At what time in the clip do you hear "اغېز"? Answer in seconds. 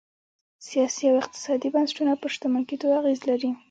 2.99-3.19